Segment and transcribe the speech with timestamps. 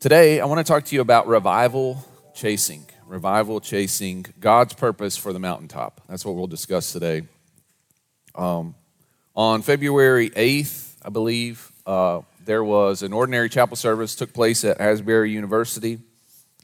[0.00, 2.86] Today, I want to talk to you about revival chasing.
[3.06, 6.00] Revival chasing God's purpose for the mountaintop.
[6.08, 7.24] That's what we'll discuss today.
[8.34, 8.74] Um,
[9.36, 14.80] on February 8th, I believe, uh, there was an ordinary chapel service took place at
[14.80, 15.98] Asbury University,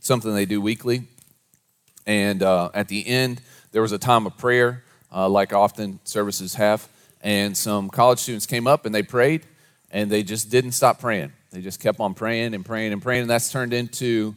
[0.01, 1.03] something they do weekly.
[2.07, 4.83] And uh, at the end, there was a time of prayer,
[5.13, 6.89] uh, like often services have.
[7.21, 9.43] And some college students came up and they prayed,
[9.91, 11.35] and they just didn't stop praying.
[11.57, 14.37] They just kept on praying and praying and praying, and that's turned into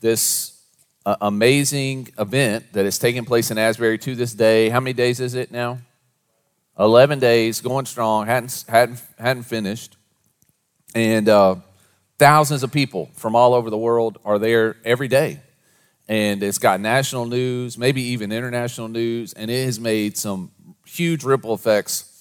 [0.00, 0.60] this
[1.06, 4.68] uh, amazing event that is taking place in Asbury to this day.
[4.68, 5.78] How many days is it now?
[6.76, 9.96] 11 days, going strong, hadn't, hadn't, hadn't finished.
[10.92, 11.54] And uh,
[12.18, 15.38] thousands of people from all over the world are there every day.
[16.08, 20.50] And it's got national news, maybe even international news, and it has made some
[20.84, 22.15] huge ripple effects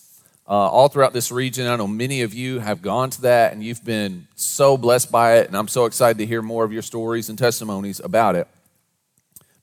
[0.48, 1.68] uh, all throughout this region.
[1.68, 5.38] I know many of you have gone to that and you've been so blessed by
[5.38, 8.48] it, and I'm so excited to hear more of your stories and testimonies about it.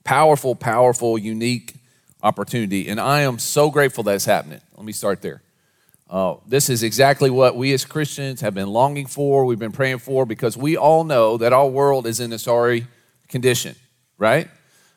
[0.03, 1.75] Powerful, powerful, unique
[2.21, 4.61] opportunity, and I am so grateful that it's happening.
[4.75, 5.41] Let me start there.
[6.09, 9.99] Uh, this is exactly what we as Christians have been longing for, we've been praying
[9.99, 12.85] for, because we all know that our world is in a sorry
[13.29, 13.75] condition,
[14.17, 14.49] right?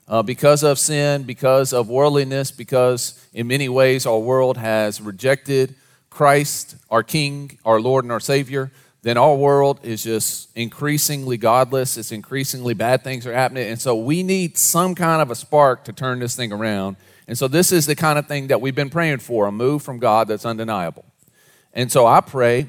[0.09, 5.75] Uh, because of sin, because of worldliness, because in many ways our world has rejected
[6.11, 8.71] Christ, our King, our Lord, and our Savior,
[9.03, 11.97] then our world is just increasingly godless.
[11.97, 13.69] It's increasingly bad things are happening.
[13.69, 16.97] And so we need some kind of a spark to turn this thing around.
[17.29, 19.83] And so this is the kind of thing that we've been praying for a move
[19.83, 21.05] from God that's undeniable.
[21.73, 22.69] And so I pray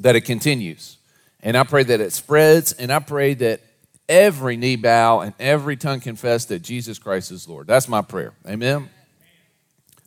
[0.00, 0.98] that it continues.
[1.42, 2.72] And I pray that it spreads.
[2.72, 3.60] And I pray that
[4.08, 7.66] every knee bow and every tongue confess that Jesus Christ is Lord.
[7.66, 8.34] That's my prayer.
[8.46, 8.90] Amen.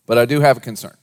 [0.05, 0.95] But I do have a concern.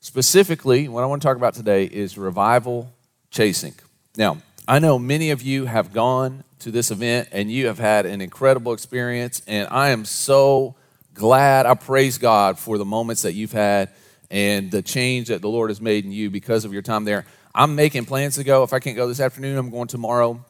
[0.00, 2.92] Specifically, what I want to talk about today is revival
[3.30, 3.74] chasing.
[4.16, 8.06] Now, I know many of you have gone to this event and you have had
[8.06, 10.76] an incredible experience, and I am so
[11.12, 11.66] glad.
[11.66, 13.90] I praise God for the moments that you've had
[14.30, 17.26] and the change that the Lord has made in you because of your time there.
[17.54, 18.62] I'm making plans to go.
[18.62, 20.44] If I can't go this afternoon, I'm going tomorrow.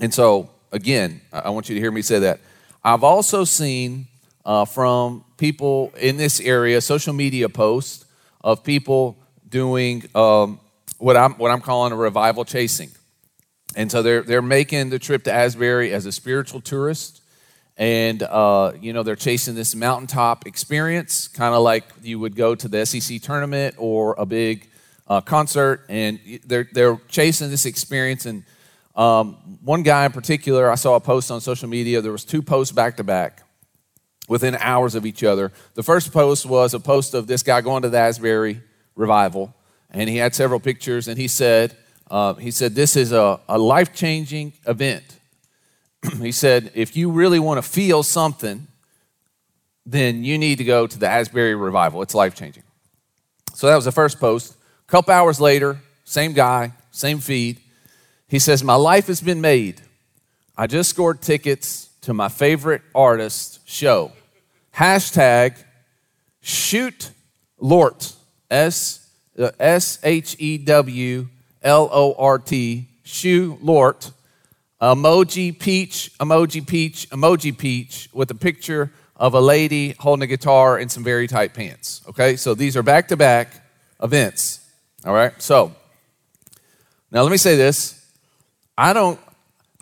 [0.00, 2.40] And so again, I want you to hear me say that.
[2.84, 4.06] I've also seen
[4.44, 8.06] uh, from people in this area social media posts
[8.40, 9.16] of people
[9.48, 10.60] doing um,
[10.98, 12.90] what, I'm, what I'm calling a revival chasing.
[13.76, 17.22] And so they're, they're making the trip to Asbury as a spiritual tourist.
[17.76, 22.54] And, uh, you know, they're chasing this mountaintop experience, kind of like you would go
[22.54, 24.68] to the SEC tournament or a big
[25.06, 25.84] uh, concert.
[25.88, 28.44] And they're, they're chasing this experience and
[28.98, 32.00] um, one guy in particular, I saw a post on social media.
[32.00, 33.44] There was two posts back to back
[34.28, 35.52] within hours of each other.
[35.74, 38.60] The first post was a post of this guy going to the Asbury
[38.96, 39.54] revival,
[39.88, 41.76] and he had several pictures, and he said,
[42.10, 45.18] uh, he said, this is a, a life-changing event.
[46.20, 48.66] he said, if you really want to feel something,
[49.86, 52.02] then you need to go to the Asbury revival.
[52.02, 52.64] It's life-changing.
[53.54, 54.56] So that was the first post.
[54.88, 57.60] A couple hours later, same guy, same feed.
[58.28, 59.80] He says, My life has been made.
[60.56, 64.12] I just scored tickets to my favorite artist show.
[64.74, 65.56] Hashtag
[66.40, 67.10] shoot
[67.58, 68.14] Lort.
[68.50, 71.28] S uh, S H E W
[71.62, 72.88] L O R T.
[73.02, 74.10] Shoe Lort.
[74.80, 80.78] Emoji peach, emoji peach, emoji peach with a picture of a lady holding a guitar
[80.78, 82.02] and some very tight pants.
[82.08, 83.66] Okay, so these are back to back
[84.00, 84.64] events.
[85.04, 85.74] All right, so
[87.10, 87.97] now let me say this
[88.78, 89.18] I don't,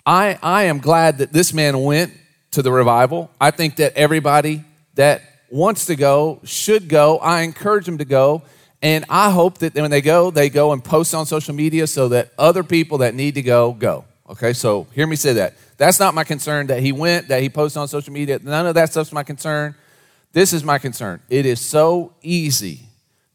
[0.07, 2.15] I, I am glad that this man went
[2.53, 3.31] to the revival.
[3.39, 4.65] I think that everybody
[4.95, 5.21] that
[5.51, 7.19] wants to go should go.
[7.19, 8.43] I encourage them to go.
[8.81, 12.09] And I hope that when they go, they go and post on social media so
[12.09, 14.07] that other people that need to go, go.
[14.31, 15.55] Okay, so hear me say that.
[15.77, 18.41] That's not my concern that he went, that he posted on social media.
[18.43, 19.75] None of that stuff's my concern.
[20.33, 21.21] This is my concern.
[21.29, 22.81] It is so easy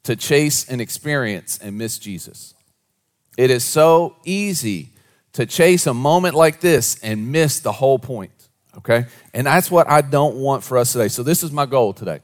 [0.04, 2.56] to chase an experience and miss Jesus.
[3.38, 4.91] It is so easy
[5.34, 8.32] to chase a moment like this and miss the whole point,
[8.78, 9.06] okay?
[9.34, 11.08] And that's what I don't want for us today.
[11.08, 12.20] So, this is my goal today.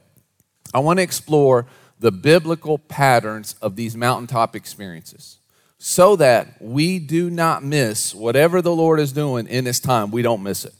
[0.74, 1.66] I want to explore
[1.98, 5.38] the biblical patterns of these mountaintop experiences
[5.78, 10.22] so that we do not miss whatever the Lord is doing in this time, we
[10.22, 10.74] don't miss it.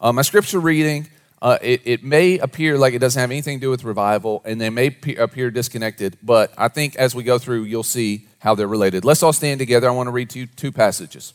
[0.00, 1.08] Uh, my scripture reading,
[1.42, 4.60] uh, it, it, may appear like it doesn't have anything to do with revival, and
[4.60, 8.54] they may p- appear disconnected, but I think as we go through, you'll see how
[8.54, 9.04] they're related.
[9.04, 9.88] Let's all stand together.
[9.88, 11.34] I want to read to you two passages.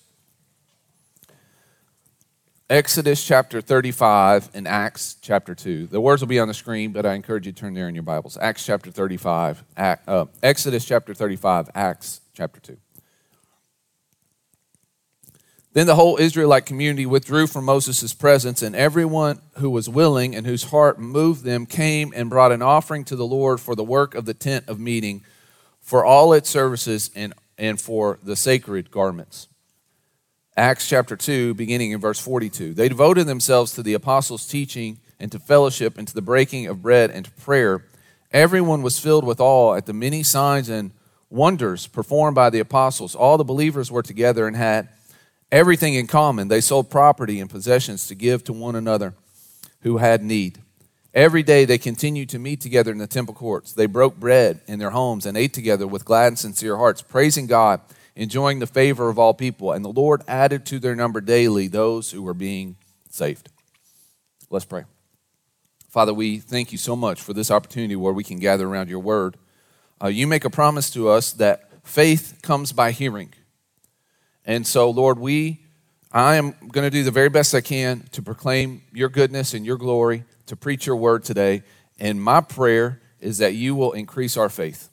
[2.71, 5.87] Exodus chapter 35 and Acts chapter 2.
[5.87, 7.95] The words will be on the screen, but I encourage you to turn there in
[7.95, 8.37] your Bibles.
[8.39, 12.77] Acts chapter 35, Act, uh, Exodus chapter 35, Acts chapter 2.
[15.73, 20.47] Then the whole Israelite community withdrew from Moses' presence, and everyone who was willing and
[20.47, 24.15] whose heart moved them came and brought an offering to the Lord for the work
[24.15, 25.25] of the tent of meeting,
[25.81, 29.49] for all its services, and, and for the sacred garments.
[30.61, 32.75] Acts chapter 2, beginning in verse 42.
[32.75, 36.83] They devoted themselves to the apostles' teaching and to fellowship and to the breaking of
[36.83, 37.83] bread and to prayer.
[38.31, 40.91] Everyone was filled with awe at the many signs and
[41.31, 43.15] wonders performed by the apostles.
[43.15, 44.89] All the believers were together and had
[45.51, 46.47] everything in common.
[46.47, 49.15] They sold property and possessions to give to one another
[49.79, 50.59] who had need.
[51.11, 53.73] Every day they continued to meet together in the temple courts.
[53.73, 57.47] They broke bread in their homes and ate together with glad and sincere hearts, praising
[57.47, 57.81] God,
[58.15, 59.71] enjoying the favor of all people.
[59.71, 62.75] And the Lord added to their number daily those who were being
[63.09, 63.49] saved.
[64.49, 64.83] Let's pray.
[65.89, 68.99] Father, we thank you so much for this opportunity where we can gather around your
[68.99, 69.35] word.
[70.01, 73.33] Uh, you make a promise to us that faith comes by hearing.
[74.45, 75.59] And so, Lord, we,
[76.11, 79.65] I am going to do the very best I can to proclaim your goodness and
[79.65, 81.63] your glory, to preach your word today.
[81.99, 84.90] And my prayer is that you will increase our faith.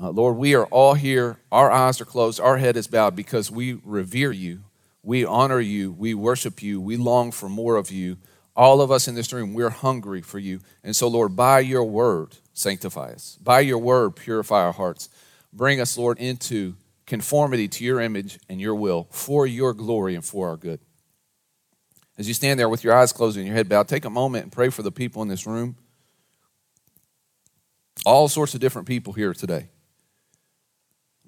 [0.00, 1.38] Uh, Lord, we are all here.
[1.50, 2.38] Our eyes are closed.
[2.38, 4.60] Our head is bowed because we revere you.
[5.02, 5.92] We honor you.
[5.92, 6.80] We worship you.
[6.80, 8.18] We long for more of you.
[8.54, 10.60] All of us in this room, we're hungry for you.
[10.82, 13.38] And so, Lord, by your word, sanctify us.
[13.42, 15.08] By your word, purify our hearts.
[15.52, 16.74] Bring us, Lord, into
[17.06, 20.80] conformity to your image and your will for your glory and for our good.
[22.18, 24.44] As you stand there with your eyes closed and your head bowed, take a moment
[24.44, 25.76] and pray for the people in this room.
[28.04, 29.68] All sorts of different people here today.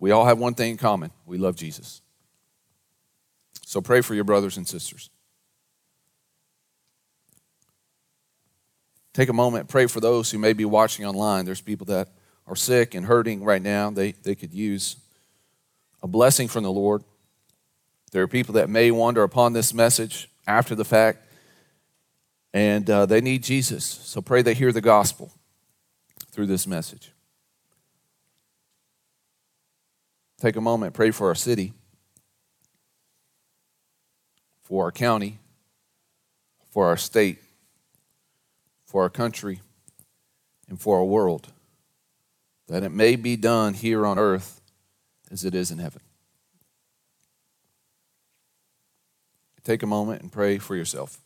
[0.01, 2.01] We all have one thing in common we love Jesus.
[3.65, 5.11] So pray for your brothers and sisters.
[9.13, 11.45] Take a moment, pray for those who may be watching online.
[11.45, 12.09] There's people that
[12.47, 13.91] are sick and hurting right now.
[13.91, 14.97] They, they could use
[16.03, 17.03] a blessing from the Lord.
[18.13, 21.19] There are people that may wander upon this message after the fact,
[22.55, 23.85] and uh, they need Jesus.
[23.85, 25.33] So pray they hear the gospel
[26.31, 27.11] through this message.
[30.41, 31.73] Take a moment, pray for our city,
[34.63, 35.39] for our county,
[36.71, 37.39] for our state,
[38.87, 39.61] for our country,
[40.69, 41.49] and for our world,
[42.69, 44.61] that it may be done here on earth
[45.31, 46.03] as it is in heaven.
[49.65, 51.19] Take a moment and pray for yourself.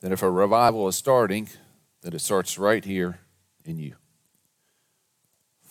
[0.00, 1.48] That if a revival is starting,
[2.02, 3.20] that it starts right here
[3.64, 3.96] in you.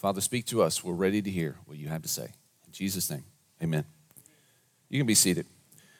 [0.03, 0.83] Father, speak to us.
[0.83, 2.25] We're ready to hear what you have to say.
[2.25, 3.23] In Jesus' name,
[3.63, 3.85] amen.
[4.89, 5.45] You can be seated.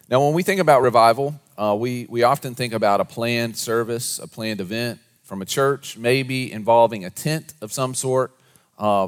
[0.10, 4.20] Now, when we think about revival, uh, we, we often think about a planned service,
[4.20, 8.34] a planned event, from a church, maybe involving a tent of some sort,
[8.78, 9.08] uh,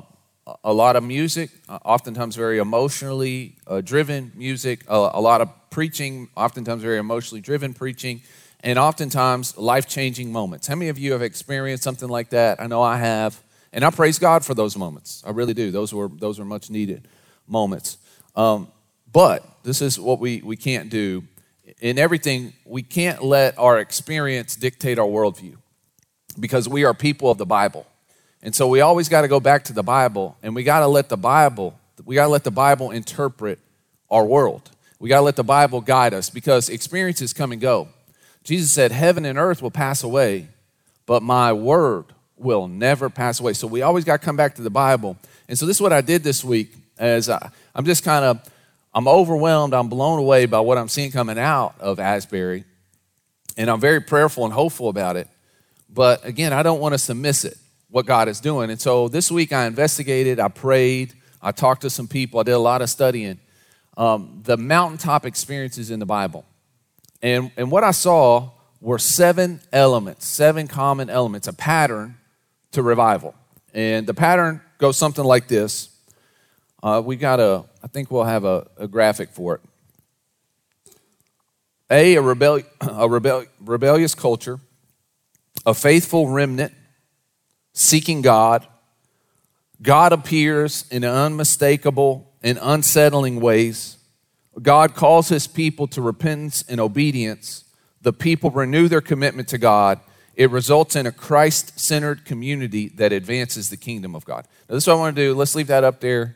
[0.63, 6.29] a lot of music, uh, oftentimes very emotionally uh, driven music, a lot of preaching,
[6.37, 8.21] oftentimes very emotionally driven preaching,
[8.61, 10.67] and oftentimes life changing moments.
[10.67, 12.61] How many of you have experienced something like that?
[12.61, 13.41] I know I have.
[13.75, 15.21] And I praise God for those moments.
[15.27, 15.69] I really do.
[15.69, 17.09] Those were, those were much needed
[17.45, 17.97] moments.
[18.33, 18.69] Um,
[19.11, 21.25] but this is what we, we can't do.
[21.81, 25.57] In everything, we can't let our experience dictate our worldview
[26.39, 27.85] because we are people of the Bible.
[28.41, 30.87] And so we always got to go back to the Bible and we got to
[30.87, 33.59] let the Bible, we got to let the Bible interpret
[34.09, 34.71] our world.
[34.99, 37.89] We got to let the Bible guide us because experiences come and go.
[38.45, 40.47] Jesus said, Heaven and earth will pass away,
[41.05, 43.53] but my word will never pass away.
[43.53, 45.17] So we always got to come back to the Bible.
[45.47, 48.41] And so this is what I did this week as I, I'm just kind of
[48.95, 52.63] I'm overwhelmed, I'm blown away by what I'm seeing coming out of Asbury.
[53.57, 55.27] And I'm very prayerful and hopeful about it.
[55.89, 57.57] But again, I don't want us to miss it,
[57.89, 58.69] what God is doing.
[58.69, 62.53] And so this week I investigated, I prayed, I talked to some people, I did
[62.53, 63.39] a lot of studying.
[63.97, 66.45] Um, the mountaintop experiences in the Bible.
[67.21, 72.15] And, and what I saw were seven elements, seven common elements, a pattern
[72.75, 73.35] to revival.
[73.73, 75.89] And the pattern goes something like this.
[76.81, 79.61] Uh, we got a, I think we'll have a, a graphic for it.
[81.89, 84.59] A, a, rebel, a rebel, rebellious culture
[85.65, 86.73] a faithful remnant
[87.73, 88.67] seeking God.
[89.81, 93.97] God appears in unmistakable and unsettling ways.
[94.61, 97.65] God calls his people to repentance and obedience.
[98.01, 99.99] The people renew their commitment to God.
[100.35, 104.45] It results in a Christ centered community that advances the kingdom of God.
[104.69, 105.33] Now, this is what I want to do.
[105.33, 106.35] Let's leave that up there.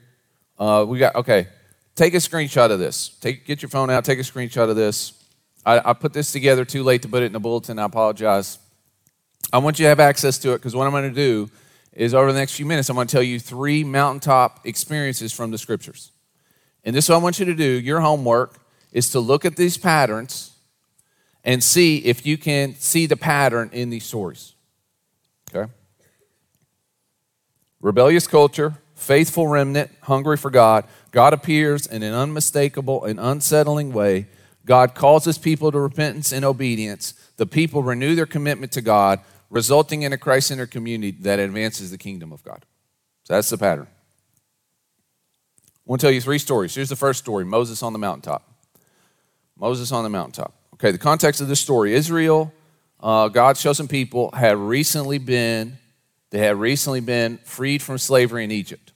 [0.57, 1.47] Uh, we got, okay,
[1.95, 3.09] take a screenshot of this.
[3.19, 5.13] Take, get your phone out, take a screenshot of this.
[5.65, 7.77] I, I put this together too late to put it in the bulletin.
[7.77, 8.59] I apologize.
[9.51, 11.49] I want you to have access to it because what I'm going to do
[11.91, 15.51] is over the next few minutes, I'm going to tell you three mountaintop experiences from
[15.51, 16.11] the scriptures.
[16.85, 17.65] And this is what I want you to do.
[17.65, 18.59] Your homework
[18.93, 20.55] is to look at these patterns
[21.43, 24.53] and see if you can see the pattern in these stories.
[25.53, 25.71] Okay?
[27.81, 30.85] Rebellious culture, faithful remnant, hungry for God.
[31.11, 34.27] God appears in an unmistakable and unsettling way.
[34.65, 37.13] God calls his people to repentance and obedience.
[37.37, 39.19] The people renew their commitment to God,
[39.49, 42.65] resulting in a Christ centered community that advances the kingdom of God.
[43.23, 43.87] So that's the pattern.
[45.63, 46.75] I want to tell you three stories.
[46.75, 48.43] Here's the first story Moses on the mountaintop.
[49.57, 50.53] Moses on the mountaintop.
[50.79, 52.53] Okay, the context of this story Israel,
[53.01, 55.77] uh, God's chosen people, had recently been.
[56.29, 58.93] They had recently been freed from slavery in Egypt.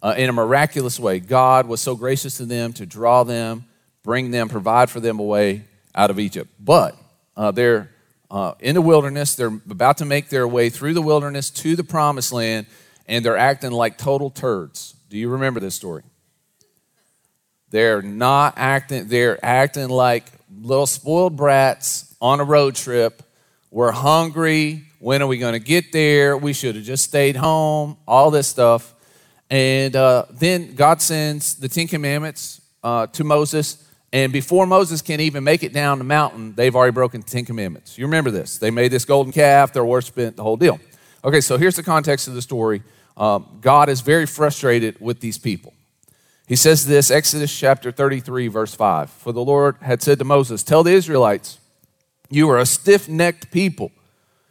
[0.00, 3.64] Uh, in a miraculous way, God was so gracious to them to draw them,
[4.04, 5.64] bring them, provide for them a way
[5.96, 6.48] out of Egypt.
[6.60, 6.96] But
[7.36, 7.90] uh, they're
[8.30, 9.34] uh, in the wilderness.
[9.34, 12.66] They're about to make their way through the wilderness to the promised land,
[13.08, 14.94] and they're acting like total turds.
[15.08, 16.04] Do you remember this story?
[17.70, 20.24] They're not acting, they're acting like
[20.60, 23.22] little spoiled brats on a road trip.
[23.70, 24.84] We're hungry.
[24.98, 26.36] When are we going to get there?
[26.36, 28.94] We should have just stayed home, all this stuff.
[29.50, 35.20] And uh, then God sends the Ten Commandments uh, to Moses and before Moses can
[35.20, 37.98] even make it down the mountain, they've already broken the Ten Commandments.
[37.98, 38.56] You remember this.
[38.56, 40.80] They made this golden calf, they're worshiping the whole deal.
[41.24, 42.82] Okay, so here's the context of the story.
[43.16, 45.74] Um, God is very frustrated with these people.
[46.46, 49.10] He says this, Exodus chapter 33, verse 5.
[49.10, 51.58] For the Lord had said to Moses, Tell the Israelites,
[52.30, 53.90] you are a stiff necked people.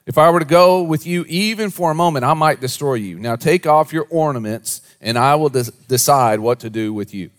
[0.06, 3.18] If I were to go with you even for a moment, I might destroy you.
[3.18, 7.32] Now take off your ornaments, and I will des- decide what to do with you.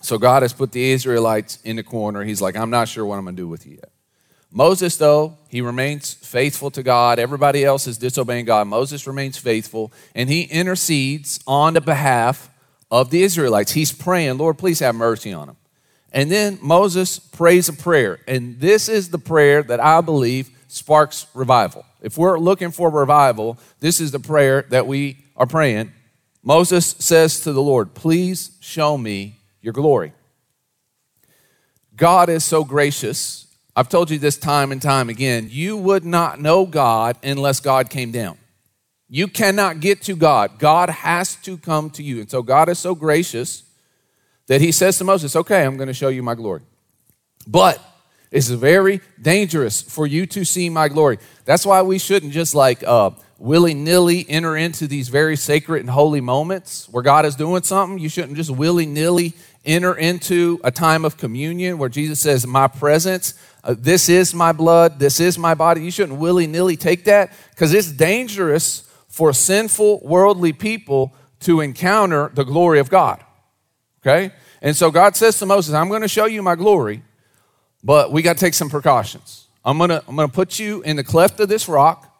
[0.00, 2.22] So God has put the Israelites in the corner.
[2.22, 3.90] He's like, I'm not sure what I'm going to do with you yet.
[4.50, 7.18] Moses, though, he remains faithful to God.
[7.18, 8.68] Everybody else is disobeying God.
[8.68, 12.48] Moses remains faithful, and he intercedes on the behalf
[12.94, 13.72] of the Israelites.
[13.72, 15.56] He's praying, Lord, please have mercy on them.
[16.12, 21.26] And then Moses prays a prayer, and this is the prayer that I believe sparks
[21.34, 21.84] revival.
[22.00, 25.92] If we're looking for revival, this is the prayer that we are praying.
[26.44, 30.12] Moses says to the Lord, Please show me your glory.
[31.96, 33.48] God is so gracious.
[33.74, 35.48] I've told you this time and time again.
[35.50, 38.38] You would not know God unless God came down.
[39.14, 40.58] You cannot get to God.
[40.58, 42.18] God has to come to you.
[42.18, 43.62] And so God is so gracious
[44.48, 46.62] that he says to Moses, Okay, I'm going to show you my glory.
[47.46, 47.80] But
[48.32, 51.20] it's very dangerous for you to see my glory.
[51.44, 55.90] That's why we shouldn't just like uh, willy nilly enter into these very sacred and
[55.90, 58.00] holy moments where God is doing something.
[58.00, 62.66] You shouldn't just willy nilly enter into a time of communion where Jesus says, My
[62.66, 65.84] presence, uh, this is my blood, this is my body.
[65.84, 68.83] You shouldn't willy nilly take that because it's dangerous
[69.14, 73.22] for sinful, worldly people to encounter the glory of God.
[74.02, 74.34] Okay?
[74.60, 77.04] And so God says to Moses, I'm going to show you my glory,
[77.84, 79.46] but we got to take some precautions.
[79.64, 82.12] I'm going to I'm going to put you in the cleft of this rock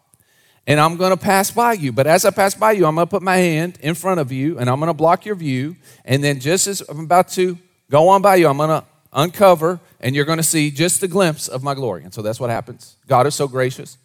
[0.69, 1.91] and I'm going to pass by you.
[1.91, 4.31] But as I pass by you, I'm going to put my hand in front of
[4.31, 5.75] you and I'm going to block your view.
[6.05, 7.59] And then just as I'm about to
[7.91, 11.09] go on by you, I'm going to uncover and you're going to see just a
[11.09, 12.05] glimpse of my glory.
[12.05, 12.97] And so that's what happens.
[13.09, 13.99] God is so gracious.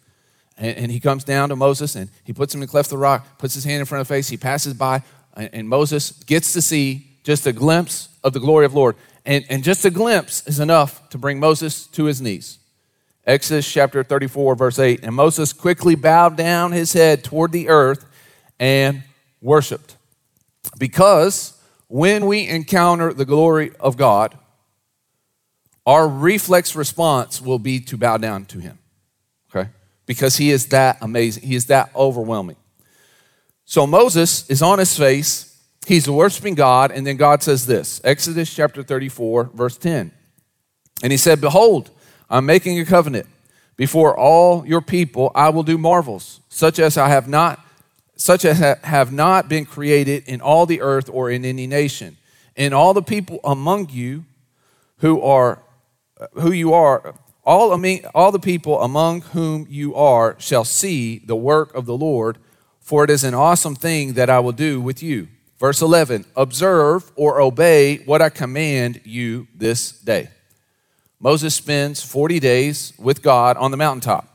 [0.60, 2.90] And, and he comes down to Moses and he puts him in the cleft of
[2.90, 4.28] the rock, puts his hand in front of the face.
[4.28, 5.02] He passes by
[5.34, 8.96] and, and Moses gets to see just a glimpse of the glory of the Lord.
[9.24, 12.58] And, and just a glimpse is enough to bring Moses to his knees.
[13.26, 15.00] Exodus chapter 34, verse 8.
[15.02, 18.06] And Moses quickly bowed down his head toward the earth
[18.58, 19.02] and
[19.40, 19.96] worshiped.
[20.78, 24.36] Because when we encounter the glory of God,
[25.86, 28.79] our reflex response will be to bow down to him.
[30.10, 32.56] Because he is that amazing, he is that overwhelming.
[33.64, 38.52] So Moses is on his face, he's worshiping God, and then God says this Exodus
[38.52, 40.10] chapter 34, verse 10.
[41.04, 41.92] And he said, Behold,
[42.28, 43.28] I'm making a covenant.
[43.76, 47.64] Before all your people, I will do marvels, such as I have not,
[48.16, 52.16] such as have not been created in all the earth or in any nation.
[52.56, 54.24] And all the people among you
[54.98, 55.62] who are
[56.32, 57.14] who you are,
[57.44, 57.72] all,
[58.14, 62.38] all the people among whom you are shall see the work of the Lord,
[62.80, 65.28] for it is an awesome thing that I will do with you.
[65.58, 70.28] Verse 11 Observe or obey what I command you this day.
[71.20, 74.26] Moses spends 40 days with God on the mountaintop,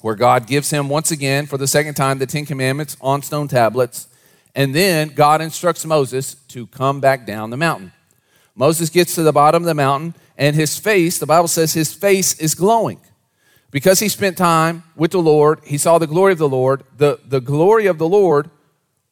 [0.00, 3.48] where God gives him once again, for the second time, the Ten Commandments on stone
[3.48, 4.06] tablets.
[4.54, 7.92] And then God instructs Moses to come back down the mountain.
[8.54, 11.92] Moses gets to the bottom of the mountain, and his face, the Bible says his
[11.92, 13.00] face is glowing
[13.74, 16.84] because he spent time with the Lord, he saw the glory of the Lord.
[16.96, 18.48] The, the glory of the Lord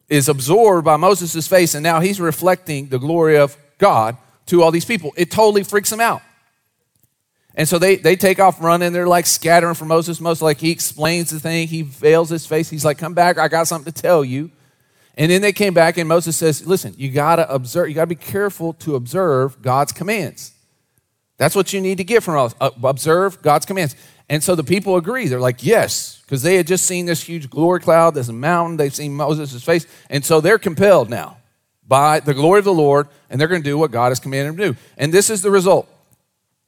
[0.08, 4.70] is absorbed by Moses' face, and now he's reflecting the glory of God to all
[4.70, 5.12] these people.
[5.16, 6.22] It totally freaks them out.
[7.56, 8.92] And so they, they take off running.
[8.92, 10.20] They're like scattering for Moses.
[10.20, 11.66] Moses, like, he explains the thing.
[11.66, 12.70] He veils his face.
[12.70, 13.38] He's like, come back.
[13.38, 14.52] I got something to tell you.
[15.16, 17.88] And then they came back, and Moses says, listen, you got to observe.
[17.88, 20.52] You got to be careful to observe God's commands.
[21.37, 22.54] That's what you need to get from us.
[22.61, 23.97] Uh, observe God's commands.
[24.28, 25.28] And so the people agree.
[25.28, 28.76] They're like, yes, because they had just seen this huge glory cloud, this mountain.
[28.76, 29.87] They've seen Moses' face.
[30.09, 31.37] And so they're compelled now
[31.87, 34.52] by the glory of the Lord, and they're going to do what God has commanded
[34.52, 34.78] them to do.
[34.97, 35.88] And this is the result.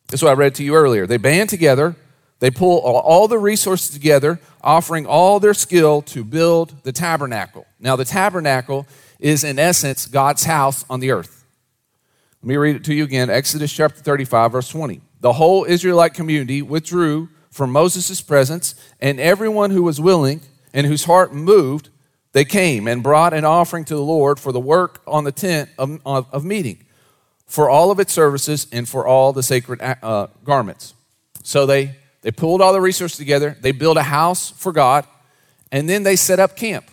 [0.08, 1.06] This is what I read to you earlier.
[1.06, 1.96] They band together,
[2.44, 7.66] they pull all the resources together, offering all their skill to build the tabernacle.
[7.80, 8.86] Now, the tabernacle
[9.18, 11.46] is, in essence, God's house on the earth.
[12.42, 15.00] Let me read it to you again Exodus chapter 35, verse 20.
[15.20, 20.42] The whole Israelite community withdrew from Moses' presence, and everyone who was willing
[20.74, 21.88] and whose heart moved,
[22.32, 25.70] they came and brought an offering to the Lord for the work on the tent
[25.78, 26.84] of, of, of meeting
[27.46, 30.92] for all of its services and for all the sacred uh, garments.
[31.42, 35.06] So they, they pulled all the resources together, they built a house for God,
[35.70, 36.90] and then they set up camp.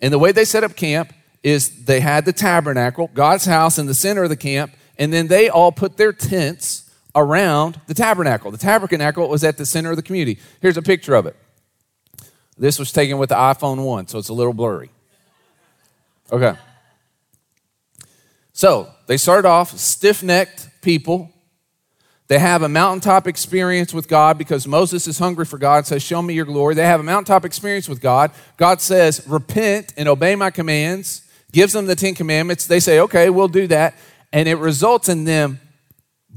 [0.00, 3.84] And the way they set up camp is they had the tabernacle, God's house, in
[3.84, 8.50] the center of the camp, and then they all put their tents around the tabernacle.
[8.50, 10.40] The tabernacle was at the center of the community.
[10.62, 11.36] Here's a picture of it.
[12.56, 14.90] This was taken with the iPhone 1, so it's a little blurry.
[16.32, 16.54] Okay.
[18.54, 21.30] So they started off stiff necked people.
[22.28, 26.20] They have a mountaintop experience with God because Moses is hungry for God, says, Show
[26.22, 26.74] me your glory.
[26.74, 28.32] They have a mountaintop experience with God.
[28.56, 32.66] God says, Repent and obey my commands, gives them the Ten Commandments.
[32.66, 33.94] They say, Okay, we'll do that.
[34.32, 35.60] And it results in them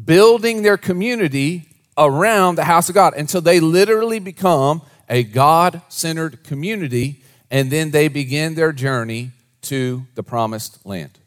[0.06, 1.68] building their community
[1.98, 7.24] around the house of God until they literally become a God centered community.
[7.50, 9.32] And then they begin their journey
[9.64, 11.18] to the promised land.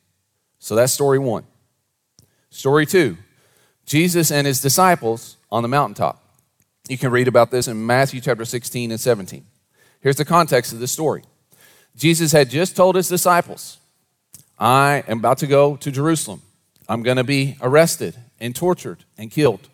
[0.60, 1.44] So that's story one.
[2.50, 3.18] Story two
[3.86, 6.22] Jesus and his disciples on the mountaintop.
[6.88, 9.44] You can read about this in Matthew chapter 16 and 17.
[10.00, 11.22] Here's the context of this story
[11.96, 13.78] Jesus had just told his disciples,
[14.58, 16.42] I am about to go to Jerusalem.
[16.88, 19.68] I'm going to be arrested and tortured and killed.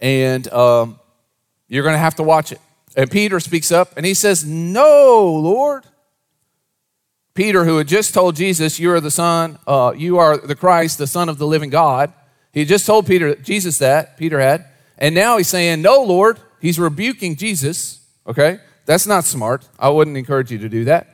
[0.00, 0.98] And um,
[1.68, 2.60] you're going to have to watch it.
[2.96, 5.84] And Peter speaks up and he says, No, Lord.
[7.34, 10.98] Peter, who had just told Jesus, You are the Son, uh, you are the Christ,
[10.98, 12.12] the Son of the living God.
[12.52, 14.66] He just told Peter, Jesus that, Peter had.
[14.98, 16.38] And now he's saying, No, Lord.
[16.60, 18.06] He's rebuking Jesus.
[18.26, 18.60] Okay?
[18.86, 19.68] That's not smart.
[19.78, 21.08] I wouldn't encourage you to do that.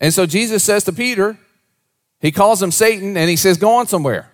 [0.00, 1.38] And so Jesus says to Peter,
[2.20, 4.30] He calls him Satan and he says, Go on somewhere.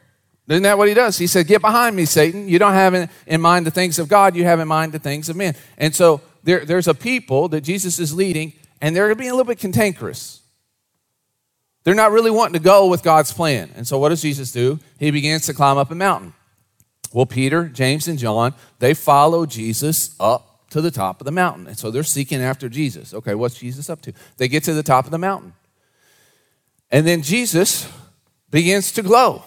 [0.49, 1.19] Isn't that what he does?
[1.19, 2.49] He said, Get behind me, Satan.
[2.49, 5.29] You don't have in mind the things of God, you have in mind the things
[5.29, 5.55] of men.
[5.79, 9.47] And so there, there's a people that Jesus is leading, and they're being a little
[9.47, 10.40] bit cantankerous.
[11.85, 13.71] They're not really wanting to go with God's plan.
[13.75, 14.79] And so what does Jesus do?
[14.99, 16.35] He begins to climb up a mountain.
[17.12, 21.66] Well, Peter, James, and John, they follow Jesus up to the top of the mountain.
[21.66, 23.12] And so they're seeking after Jesus.
[23.12, 24.12] Okay, what's Jesus up to?
[24.37, 25.55] They get to the top of the mountain.
[26.90, 27.90] And then Jesus
[28.51, 29.43] begins to glow,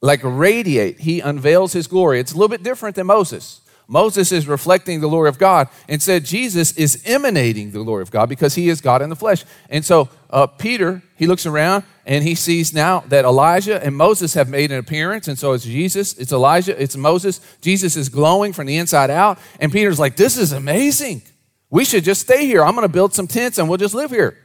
[0.00, 1.00] like radiate.
[1.00, 2.20] He unveils his glory.
[2.20, 3.60] It's a little bit different than Moses.
[3.90, 8.12] Moses is reflecting the glory of God, and said Jesus is emanating the glory of
[8.12, 9.44] God because he is God in the flesh.
[9.68, 14.34] And so uh, Peter, he looks around and he sees now that Elijah and Moses
[14.34, 17.40] have made an appearance, and so it's Jesus, it's Elijah, it's Moses.
[17.62, 21.22] Jesus is glowing from the inside out, and Peter's like, "This is amazing.
[21.68, 22.64] We should just stay here.
[22.64, 24.38] I'm going to build some tents and we'll just live here."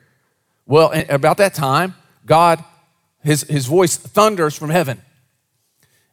[0.66, 1.94] Well, about that time,
[2.26, 2.64] God,
[3.24, 5.04] his his voice thunders from heaven.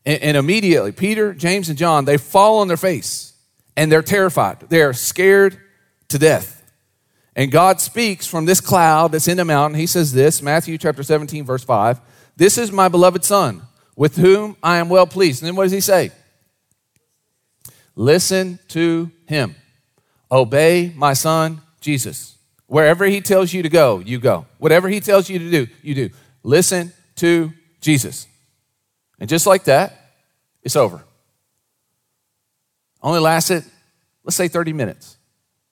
[0.04, 3.34] And, and immediately, Peter, James, and John, they fall on their face
[3.76, 4.60] and they're terrified.
[4.68, 5.58] They're scared
[6.08, 6.58] to death.
[7.34, 9.78] And God speaks from this cloud that's in the mountain.
[9.78, 12.00] He says this, Matthew chapter 17, verse 5.
[12.36, 13.62] This is my beloved Son,
[13.96, 15.42] with whom I am well pleased.
[15.42, 16.10] And then what does he say?
[17.94, 19.54] Listen to him.
[20.30, 22.36] Obey my son, Jesus.
[22.66, 24.46] Wherever he tells you to go, you go.
[24.58, 26.10] Whatever he tells you to do, you do.
[26.42, 28.26] Listen to Jesus.
[29.22, 30.16] And just like that,
[30.64, 31.00] it's over.
[33.00, 33.62] Only lasted,
[34.24, 35.16] let's say, 30 minutes.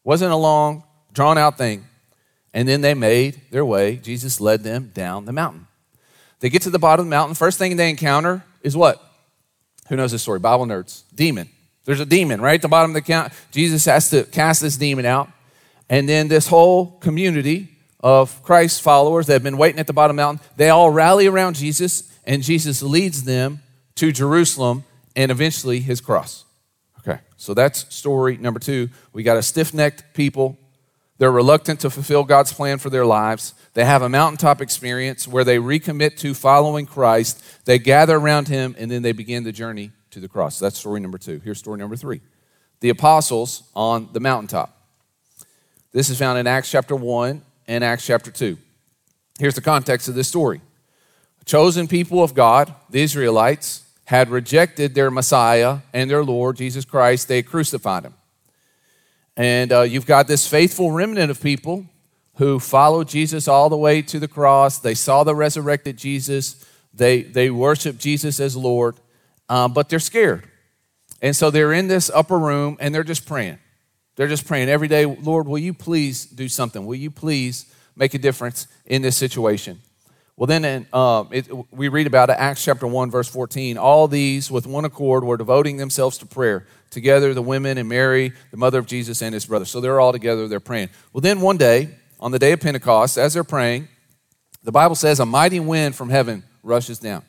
[0.05, 1.85] Wasn't a long, drawn out thing.
[2.55, 3.97] And then they made their way.
[3.97, 5.67] Jesus led them down the mountain.
[6.39, 7.35] They get to the bottom of the mountain.
[7.35, 9.05] First thing they encounter is what?
[9.89, 10.39] Who knows this story?
[10.39, 11.03] Bible nerds.
[11.13, 11.49] Demon.
[11.87, 13.33] There's a demon right at the bottom of the count.
[13.51, 15.29] Jesus has to cast this demon out.
[15.89, 20.17] And then this whole community of Christ's followers that have been waiting at the bottom
[20.17, 23.61] of the mountain, they all rally around Jesus and Jesus leads them
[23.97, 24.85] to Jerusalem
[25.17, 26.45] and eventually his cross.
[27.01, 28.91] Okay, so that's story number two.
[29.13, 30.59] We got a stiff necked people.
[31.19, 33.55] They're reluctant to fulfill God's plan for their lives.
[33.75, 37.43] They have a mountaintop experience where they recommit to following Christ.
[37.67, 40.59] They gather around him, and then they begin the journey to the cross.
[40.59, 41.41] That's story number two.
[41.45, 42.21] Here's story number three
[42.81, 44.77] the apostles on the mountaintop.
[45.93, 48.57] This is found in Acts chapter 1 and Acts chapter 2.
[49.39, 50.61] Here's the context of this story.
[51.51, 57.27] Chosen people of God, the Israelites, had rejected their Messiah and their Lord, Jesus Christ.
[57.27, 58.15] They crucified him.
[59.37, 61.87] And uh, you've got this faithful remnant of people
[62.37, 64.79] who followed Jesus all the way to the cross.
[64.79, 66.65] They saw the resurrected Jesus.
[66.95, 68.95] They, they worship Jesus as Lord,
[69.49, 70.49] uh, but they're scared.
[71.21, 73.59] And so they're in this upper room and they're just praying.
[74.15, 76.87] They're just praying every day, Lord, will you please do something?
[76.87, 79.81] Will you please make a difference in this situation?
[80.41, 83.77] Well, then in, uh, it, we read about it, Acts chapter 1, verse 14.
[83.77, 86.67] All these, with one accord, were devoting themselves to prayer.
[86.89, 89.67] Together, the women and Mary, the mother of Jesus, and his brother.
[89.67, 90.89] So they're all together, they're praying.
[91.13, 93.89] Well, then one day, on the day of Pentecost, as they're praying,
[94.63, 97.23] the Bible says a mighty wind from heaven rushes down.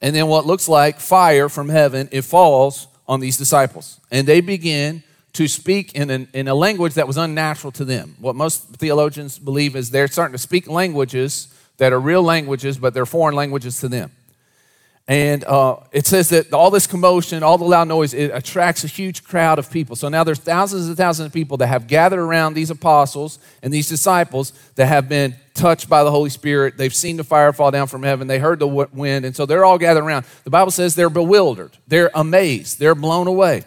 [0.00, 4.00] And then what looks like fire from heaven, it falls on these disciples.
[4.10, 8.16] And they begin to speak in, an, in a language that was unnatural to them.
[8.18, 12.94] What most theologians believe is they're starting to speak languages that are real languages, but
[12.94, 14.10] they're foreign languages to them.
[15.06, 18.86] And uh, it says that all this commotion, all the loud noise, it attracts a
[18.86, 19.96] huge crowd of people.
[19.96, 23.70] So now there's thousands and thousands of people that have gathered around these apostles and
[23.70, 26.78] these disciples that have been touched by the Holy Spirit.
[26.78, 28.28] They've seen the fire fall down from heaven.
[28.28, 29.26] They heard the wind.
[29.26, 30.24] And so they're all gathered around.
[30.44, 33.64] The Bible says they're bewildered, they're amazed, they're blown away.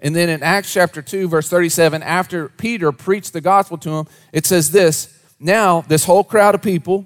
[0.00, 4.06] And then in Acts chapter 2, verse 37, after Peter preached the gospel to them,
[4.32, 7.04] it says this Now, this whole crowd of people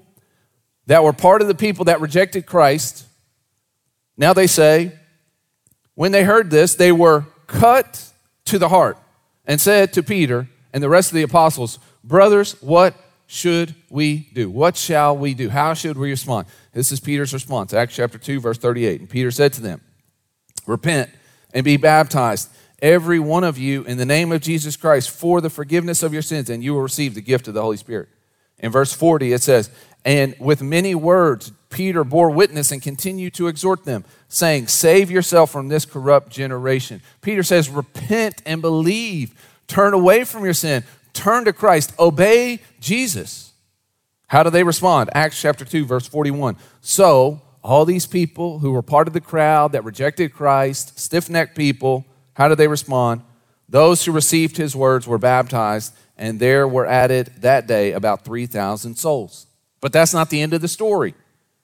[0.87, 3.07] that were part of the people that rejected Christ,
[4.16, 4.92] now they say,
[5.95, 8.12] when they heard this, they were cut
[8.47, 8.99] to the heart
[9.45, 12.95] and said to Peter and the rest of the apostles, Brothers, what
[13.27, 14.51] should we do?
[14.51, 15.49] What shall we do?
[15.49, 16.49] How should we respond?
[16.73, 19.01] This is Peter's response, Acts chapter 2, verse 38.
[19.01, 19.81] And Peter said to them,
[20.66, 21.11] Repent
[21.55, 25.51] and be baptized, every one of you, in the name of Jesus Christ, for the
[25.51, 28.09] forgiveness of your sins, and you will receive the gift of the Holy Spirit.
[28.59, 29.71] In verse 40, it says,
[30.04, 35.50] And with many words, Peter bore witness and continued to exhort them, saying, Save yourself
[35.50, 37.00] from this corrupt generation.
[37.20, 39.34] Peter says, Repent and believe.
[39.66, 40.84] Turn away from your sin.
[41.12, 41.94] Turn to Christ.
[41.98, 43.52] Obey Jesus.
[44.26, 45.10] How do they respond?
[45.14, 46.56] Acts chapter 2, verse 41.
[46.80, 51.56] So, all these people who were part of the crowd that rejected Christ, stiff necked
[51.56, 53.22] people, how did they respond?
[53.68, 58.96] Those who received his words were baptized, and there were added that day about 3,000
[58.96, 59.46] souls.
[59.83, 61.14] But that's not the end of the story.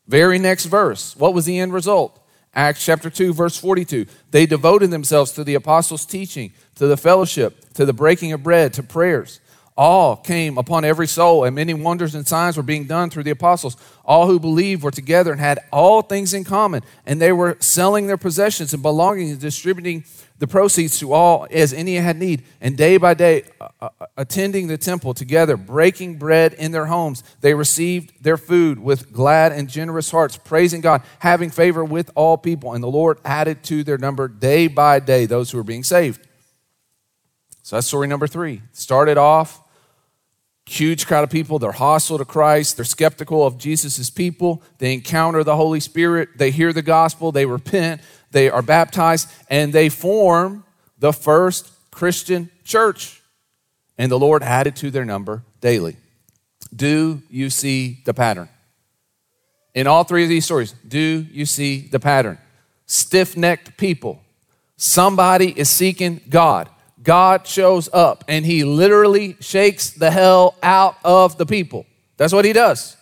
[0.07, 1.17] Very next verse.
[1.17, 2.21] What was the end result?
[2.55, 4.07] Acts chapter 2, verse 42.
[4.33, 8.75] They devoted themselves to the apostles' teaching, to the fellowship, to the breaking of bread,
[8.75, 9.41] to prayers.
[9.77, 13.31] All came upon every soul, and many wonders and signs were being done through the
[13.31, 13.77] apostles.
[14.05, 18.09] All who believed were together and had all things in common, and they were selling
[18.09, 20.05] their possessions and belongings and distributing
[20.39, 22.45] the proceeds to all as any had need.
[22.61, 27.25] And day by day, uh, uh, attending the temple together, breaking bread in their homes,
[27.41, 32.39] they received their food with glad and generous hearts, praising God, having favor with all
[32.39, 32.73] people.
[32.73, 36.27] And the Lord added to their number day by day those who were being saved.
[37.63, 38.63] So that's story number three.
[38.73, 39.61] Started off,
[40.65, 41.59] huge crowd of people.
[41.59, 42.77] They're hostile to Christ.
[42.77, 44.63] They're skeptical of Jesus' people.
[44.79, 46.31] They encounter the Holy Spirit.
[46.37, 47.33] They hear the gospel.
[47.33, 50.65] They repent they are baptized, and they form
[50.99, 53.23] the first Christian church.
[53.97, 55.97] And the Lord added to their number daily.
[56.75, 58.49] Do you see the pattern?
[59.75, 62.39] In all three of these stories, do you see the pattern?
[62.87, 64.23] Stiff necked people.
[64.77, 66.69] Somebody is seeking God.
[67.03, 71.87] God shows up and he literally shakes the hell out of the people.
[72.17, 72.97] That's what he does.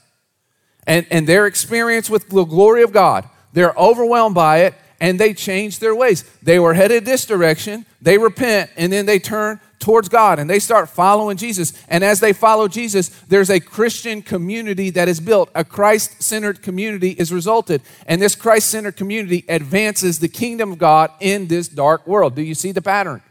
[0.87, 5.35] And, and their experience with the glory of God, they're overwhelmed by it and they
[5.35, 6.23] change their ways.
[6.43, 10.59] They were headed this direction, they repent, and then they turn towards God and they
[10.59, 11.73] start following Jesus.
[11.89, 15.51] And as they follow Jesus, there's a Christian community that is built.
[15.55, 17.83] A Christ centered community is resulted.
[18.07, 22.35] And this Christ centered community advances the kingdom of God in this dark world.
[22.35, 23.23] Do you see the pattern?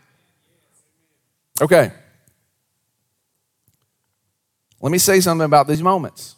[1.62, 1.92] Okay.
[4.82, 6.36] Let me say something about these moments.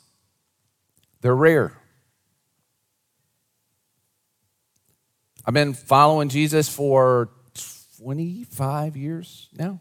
[1.22, 1.74] They're rare.
[5.48, 7.30] I've been following Jesus for
[8.02, 9.80] 25 years now.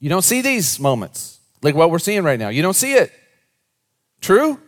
[0.00, 2.48] You don't see these moments like what we're seeing right now.
[2.48, 3.12] You don't see it.
[4.22, 4.58] True?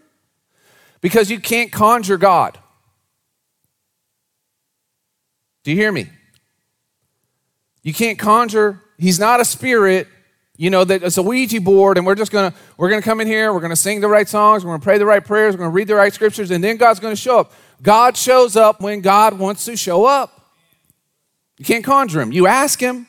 [1.00, 2.58] Because you can't conjure God.
[5.64, 6.10] Do you hear me?
[7.82, 10.08] You can't conjure, he's not a spirit,
[10.58, 13.26] you know, that it's a Ouija board, and we're just gonna we're gonna come in
[13.26, 15.70] here, we're gonna sing the right songs, we're gonna pray the right prayers, we're gonna
[15.70, 17.52] read the right scriptures, and then God's gonna show up.
[17.82, 20.52] God shows up when God wants to show up.
[21.58, 22.32] You can't conjure him.
[22.32, 23.06] You ask him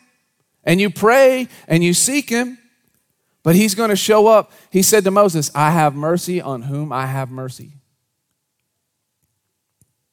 [0.63, 2.57] and you pray and you seek him,
[3.43, 4.51] but he's going to show up.
[4.71, 7.71] He said to Moses, I have mercy on whom I have mercy.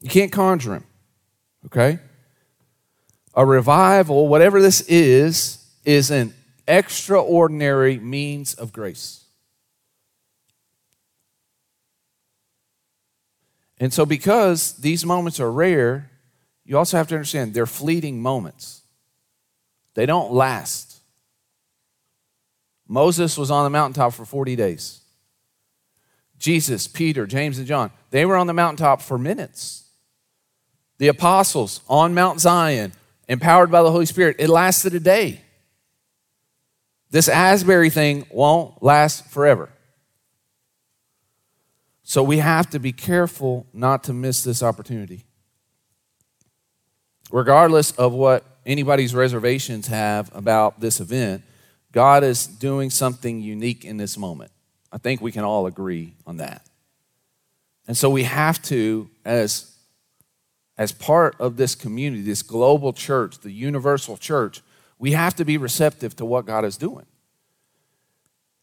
[0.01, 0.85] You can't conjure him,
[1.67, 1.99] okay?
[3.35, 6.35] A revival, whatever this is, is an
[6.67, 9.20] extraordinary means of grace.
[13.81, 16.11] And so, because these moments are rare,
[16.67, 18.83] you also have to understand they're fleeting moments,
[19.95, 20.99] they don't last.
[22.87, 25.01] Moses was on the mountaintop for 40 days.
[26.39, 29.89] Jesus, Peter, James, and John, they were on the mountaintop for minutes.
[30.99, 32.93] The apostles on Mount Zion,
[33.29, 35.43] empowered by the Holy Spirit, it lasted a day.
[37.11, 39.71] This Asbury thing won't last forever.
[42.11, 45.27] So we have to be careful not to miss this opportunity.
[47.31, 51.45] Regardless of what anybody's reservations have about this event,
[51.93, 54.51] God is doing something unique in this moment.
[54.91, 56.67] I think we can all agree on that.
[57.87, 59.73] And so we have to, as,
[60.77, 64.63] as part of this community, this global church, the universal church,
[64.99, 67.07] we have to be receptive to what God is doing.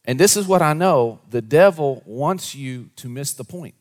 [0.08, 3.74] And this is what I know the devil wants you to miss the point.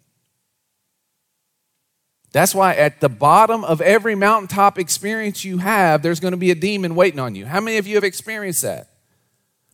[2.34, 6.52] That's why at the bottom of every mountaintop experience you have, there's going to be
[6.52, 7.46] a demon waiting on you.
[7.46, 8.90] How many of you have experienced that?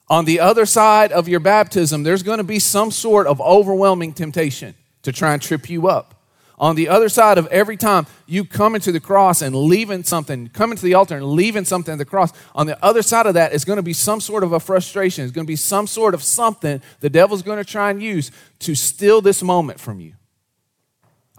[0.09, 4.13] On the other side of your baptism, there's going to be some sort of overwhelming
[4.13, 6.22] temptation to try and trip you up.
[6.63, 10.47] On the other side of every time you come into the cross and leaving something,
[10.47, 13.33] coming to the altar and leaving something at the cross, on the other side of
[13.33, 15.25] that is going to be some sort of a frustration.
[15.25, 18.31] It's going to be some sort of something the devil's going to try and use
[18.59, 20.13] to steal this moment from you.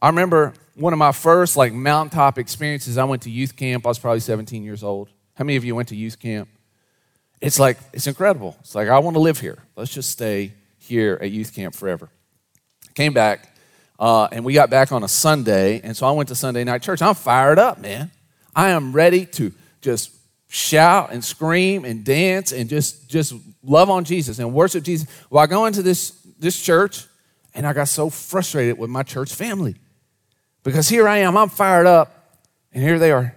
[0.03, 2.99] I remember one of my first like mountaintop experiences.
[2.99, 3.87] I went to youth camp.
[3.87, 5.09] I was probably 17 years old.
[5.37, 6.51] How many of you went to youth camp?
[7.41, 8.59] It's like, it's incredible.
[8.61, 9.57] It's like, I want to live here.
[9.75, 12.11] Let's just stay here at youth camp forever.
[12.95, 13.54] Came back
[13.99, 16.83] uh, and we got back on a Sunday, and so I went to Sunday night
[16.83, 17.01] church.
[17.01, 18.11] I'm fired up, man.
[18.55, 20.11] I am ready to just
[20.49, 25.09] shout and scream and dance and just just love on Jesus and worship Jesus.
[25.31, 27.07] Well, I go into this this church,
[27.55, 29.77] and I got so frustrated with my church family
[30.65, 32.39] because here I am, I'm fired up,
[32.73, 33.37] and here they are.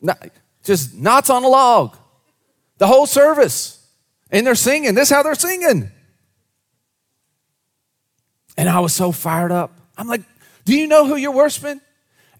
[0.00, 0.30] Not,
[0.62, 1.96] just knots on a log
[2.78, 3.74] the whole service.
[4.30, 4.94] And they're singing.
[4.94, 5.90] This is how they're singing.
[8.56, 9.72] And I was so fired up.
[9.96, 10.22] I'm like,
[10.64, 11.80] do you know who you're worshiping?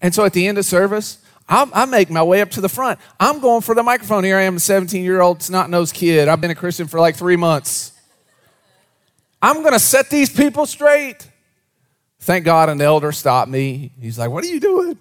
[0.01, 2.69] And so at the end of service, I, I make my way up to the
[2.69, 2.99] front.
[3.19, 4.23] I'm going for the microphone.
[4.23, 6.27] Here I am, a 17 year old snot nosed kid.
[6.27, 7.93] I've been a Christian for like three months.
[9.41, 11.27] I'm going to set these people straight.
[12.19, 13.91] Thank God an elder stopped me.
[13.99, 14.99] He's like, What are you doing?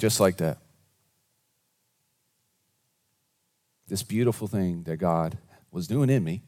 [0.00, 0.56] Just like that.
[3.86, 5.36] This beautiful thing that God
[5.70, 6.40] was doing in me,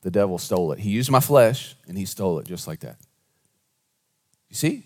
[0.00, 0.78] the devil stole it.
[0.78, 2.96] He used my flesh and he stole it just like that.
[4.48, 4.84] You see?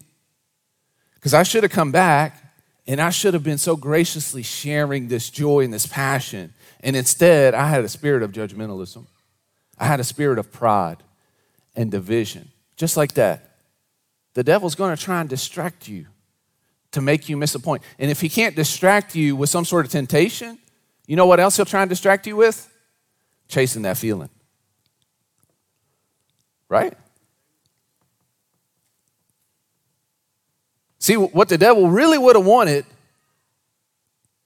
[1.15, 2.43] Because I should have come back
[2.89, 6.55] and I should have been so graciously sharing this joy and this passion.
[6.81, 9.07] And instead, I had a spirit of judgmentalism.
[9.79, 11.05] I had a spirit of pride
[11.77, 12.51] and division.
[12.77, 13.59] Just like that.
[14.35, 16.07] The devil's going to try and distract you
[16.97, 17.83] to make you miss a point.
[17.99, 20.59] And if he can't distract you with some sort of temptation,
[21.07, 22.73] you know what else he'll try and distract you with?
[23.49, 24.31] Chasing that feeling.
[26.71, 26.95] Right?
[30.99, 32.87] See, what the devil really would have wanted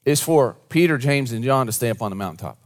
[0.04, 2.58] is for Peter, James, and John to stay up on the mountaintop.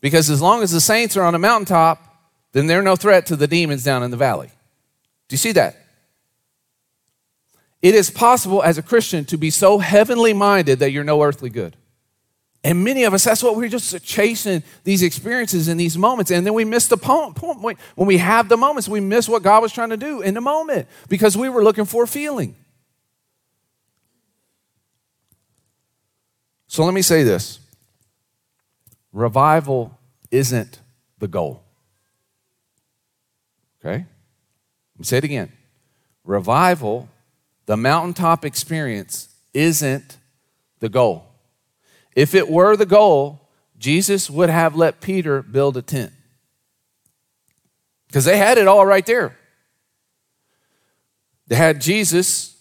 [0.00, 2.02] Because as long as the saints are on the mountaintop,
[2.50, 4.48] then they're no threat to the demons down in the valley.
[5.28, 5.76] Do you see that?
[7.80, 11.50] It is possible as a Christian to be so heavenly minded that you're no earthly
[11.50, 11.76] good.
[12.64, 16.32] And many of us, that's what we're just chasing these experiences and these moments.
[16.32, 17.38] And then we miss the point.
[17.94, 20.40] When we have the moments, we miss what God was trying to do in the
[20.40, 22.56] moment because we were looking for a feeling.
[26.66, 27.60] So let me say this
[29.12, 29.96] revival
[30.30, 30.80] isn't
[31.18, 31.62] the goal.
[33.80, 33.98] Okay?
[33.98, 35.52] Let me say it again.
[36.24, 37.08] Revival
[37.68, 40.16] the mountaintop experience isn't
[40.80, 41.26] the goal.
[42.16, 43.46] If it were the goal,
[43.78, 46.10] Jesus would have let Peter build a tent.
[48.06, 49.36] Because they had it all right there.
[51.48, 52.56] They had Jesus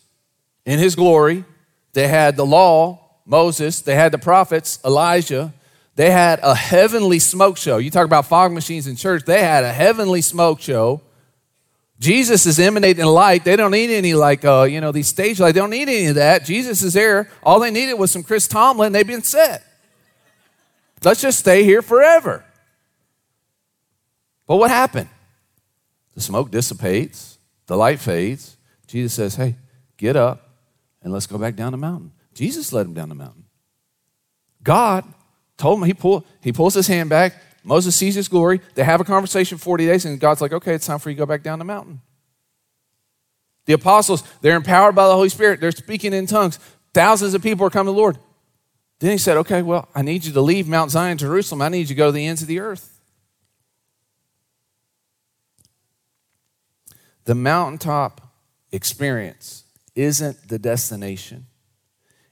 [0.65, 1.45] in his glory,
[1.93, 5.53] they had the law, Moses, they had the prophets, Elijah.
[5.95, 7.77] They had a heavenly smoke show.
[7.77, 11.01] You talk about fog machines in church, they had a heavenly smoke show.
[11.99, 13.43] Jesus is emanating light.
[13.43, 15.55] They don't need any, like, uh, you know, these stage lights.
[15.55, 16.45] They don't need any of that.
[16.45, 17.29] Jesus is there.
[17.41, 18.93] All they needed was some Chris Tomlin.
[18.93, 19.63] They've been set.
[21.03, 22.43] Let's just stay here forever.
[24.45, 25.09] But what happened?
[26.15, 28.57] The smoke dissipates, the light fades.
[28.87, 29.55] Jesus says, Hey,
[29.97, 30.49] get up
[31.03, 32.11] and let's go back down the mountain.
[32.33, 33.45] Jesus led him down the mountain.
[34.63, 35.03] God
[35.57, 37.33] told him, he, pull, he pulls his hand back.
[37.67, 38.61] Moses sees his glory.
[38.75, 41.19] They have a conversation 40 days, and God's like, okay, it's time for you to
[41.19, 41.99] go back down the mountain.
[43.65, 45.59] The apostles, they're empowered by the Holy Spirit.
[45.59, 46.59] They're speaking in tongues.
[46.93, 48.17] Thousands of people are coming to the Lord.
[48.99, 51.61] Then he said, okay, well, I need you to leave Mount Zion, Jerusalem.
[51.61, 53.01] I need you to go to the ends of the earth.
[57.25, 58.21] The mountaintop
[58.71, 61.47] experience isn't the destination,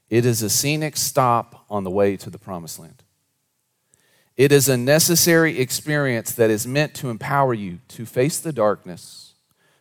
[0.08, 3.02] it is a scenic stop on the way to the promised land.
[4.36, 9.34] It is a necessary experience that is meant to empower you to face the darkness,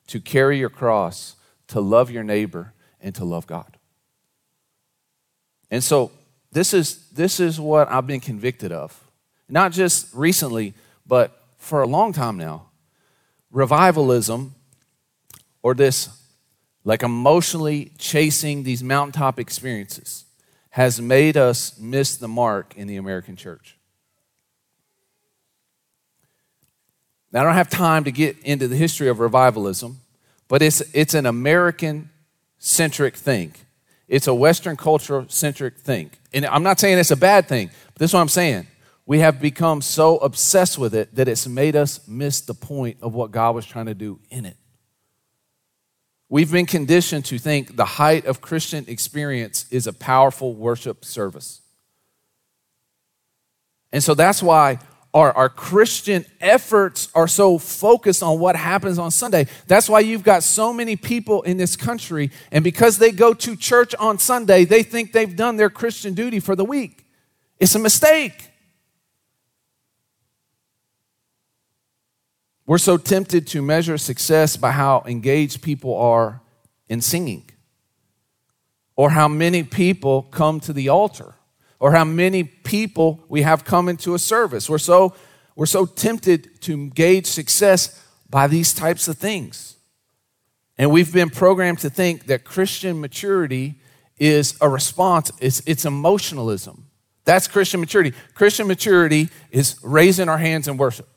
[0.08, 1.36] to carry your cross,
[1.68, 3.78] to love your neighbor, and to love God.
[5.70, 6.12] And so,
[6.52, 8.98] this is, this is what I've been convicted of.
[9.50, 10.74] Not just recently,
[11.06, 12.68] but for a long time now.
[13.52, 14.56] Revivalism,
[15.62, 16.10] or this
[16.86, 20.24] like emotionally chasing these mountaintop experiences,
[20.70, 23.75] has made us miss the mark in the American church.
[27.36, 30.00] Now, I don't have time to get into the history of revivalism,
[30.48, 32.10] but it's, it's an American
[32.60, 33.54] centric thing.
[34.08, 36.12] It's a Western culture centric thing.
[36.34, 38.68] And I'm not saying it's a bad thing, but this is what I'm saying.
[39.06, 43.14] We have become so obsessed with it that it's made us miss the point of
[43.14, 44.56] what God was trying to do in it.
[46.30, 51.60] We've been conditioned to think the height of Christian experience is a powerful worship service.
[53.92, 54.80] And so that's why
[55.16, 59.48] our, our Christian efforts are so focused on what happens on Sunday.
[59.66, 63.56] That's why you've got so many people in this country, and because they go to
[63.56, 67.06] church on Sunday, they think they've done their Christian duty for the week.
[67.60, 68.52] It's a mistake.
[72.66, 76.42] We're so tempted to measure success by how engaged people are
[76.90, 77.50] in singing,
[78.98, 81.35] or how many people come to the altar
[81.80, 84.70] or how many people we have come into a service.
[84.70, 85.14] We're so,
[85.56, 89.76] we're so tempted to gauge success by these types of things.
[90.78, 93.76] And we've been programmed to think that Christian maturity
[94.18, 96.88] is a response, it's, it's emotionalism.
[97.26, 98.14] That's Christian maturity.
[98.34, 101.08] Christian maturity is raising our hands in worship.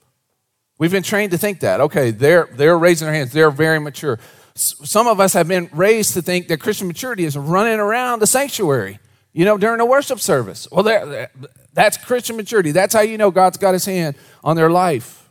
[0.79, 1.81] We've been trained to think that.
[1.81, 4.18] Okay, they're, they're raising their hands, they're very mature.
[4.55, 8.27] Some of us have been raised to think that Christian maturity is running around the
[8.27, 8.99] sanctuary
[9.33, 10.67] you know, during a worship service.
[10.71, 11.29] Well,
[11.73, 12.73] that's Christian maturity.
[12.73, 15.29] That's how you know God's got his hand on their life.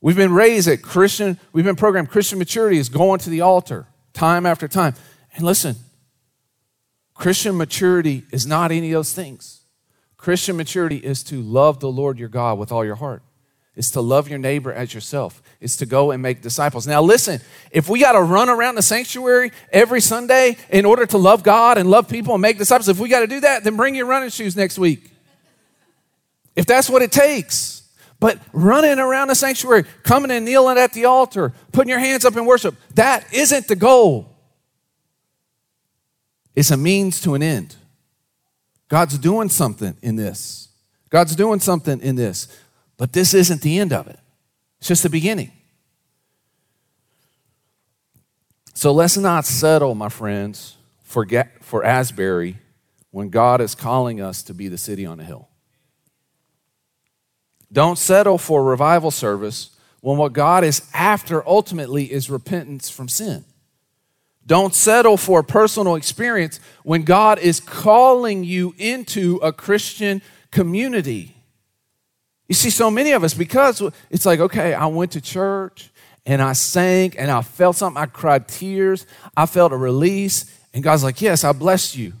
[0.00, 3.86] We've been raised at Christian, we've been programmed Christian maturity is going to the altar
[4.12, 4.94] time after time.
[5.34, 5.76] And listen,
[7.14, 9.62] Christian maturity is not any of those things.
[10.18, 13.22] Christian maturity is to love the Lord your God with all your heart.
[13.76, 16.86] It's to love your neighbor as yourself is to go and make disciples.
[16.86, 17.40] Now, listen,
[17.72, 21.76] if we got to run around the sanctuary every Sunday in order to love God
[21.78, 24.06] and love people and make disciples, if we got to do that, then bring your
[24.06, 25.10] running shoes next week.
[26.54, 27.82] If that's what it takes.
[28.20, 32.36] But running around the sanctuary, coming and kneeling at the altar, putting your hands up
[32.36, 34.30] in worship, that isn't the goal.
[36.54, 37.74] It's a means to an end.
[38.88, 40.68] God's doing something in this.
[41.10, 42.48] God's doing something in this.
[42.96, 44.18] But this isn't the end of it.
[44.78, 45.52] It's just the beginning.
[48.74, 51.26] So let's not settle, my friends, for,
[51.60, 52.58] for Asbury
[53.10, 55.48] when God is calling us to be the city on a hill.
[57.72, 59.70] Don't settle for revival service
[60.00, 63.44] when what God is after ultimately is repentance from sin.
[64.46, 70.20] Don't settle for a personal experience when God is calling you into a Christian
[70.50, 71.33] community.
[72.48, 75.90] You see, so many of us, because it's like, okay, I went to church
[76.26, 78.00] and I sang and I felt something.
[78.00, 79.06] I cried tears.
[79.36, 80.54] I felt a release.
[80.74, 82.12] And God's like, yes, I blessed you.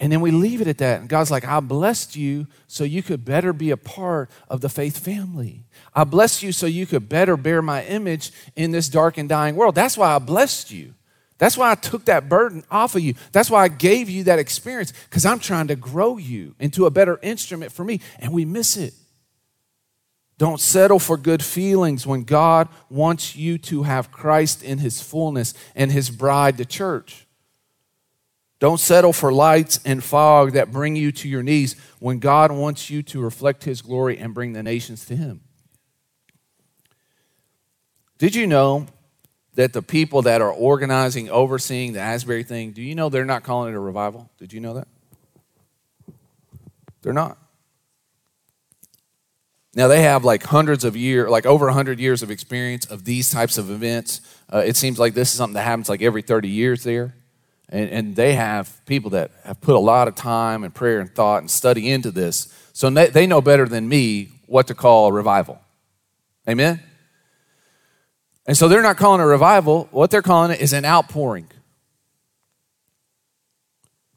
[0.00, 1.00] And then we leave it at that.
[1.00, 4.68] And God's like, I blessed you so you could better be a part of the
[4.68, 5.64] faith family.
[5.94, 9.56] I blessed you so you could better bear my image in this dark and dying
[9.56, 9.74] world.
[9.74, 10.94] That's why I blessed you.
[11.38, 13.14] That's why I took that burden off of you.
[13.32, 16.90] That's why I gave you that experience, because I'm trying to grow you into a
[16.90, 18.92] better instrument for me, and we miss it.
[20.38, 25.52] Don't settle for good feelings when God wants you to have Christ in his fullness
[25.74, 27.26] and his bride, the church.
[28.60, 32.88] Don't settle for lights and fog that bring you to your knees when God wants
[32.88, 35.40] you to reflect his glory and bring the nations to him.
[38.18, 38.86] Did you know
[39.54, 43.42] that the people that are organizing, overseeing the Asbury thing, do you know they're not
[43.42, 44.30] calling it a revival?
[44.38, 44.88] Did you know that?
[47.02, 47.38] They're not.
[49.78, 53.30] Now they have like hundreds of years, like over 100 years of experience of these
[53.30, 54.20] types of events.
[54.52, 57.14] Uh, it seems like this is something that happens like every 30 years there.
[57.68, 61.08] And, and they have people that have put a lot of time and prayer and
[61.14, 62.52] thought and study into this.
[62.72, 65.60] So they, they know better than me what to call a revival.
[66.48, 66.82] Amen?
[68.48, 69.86] And so they're not calling a revival.
[69.92, 71.46] What they're calling it is an outpouring.